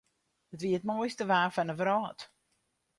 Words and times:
It 0.53 0.61
wie 0.63 0.77
it 0.77 0.87
moaiste 0.89 1.25
waar 1.31 1.51
fan 1.55 1.69
de 1.69 1.75
wrâld. 1.81 2.19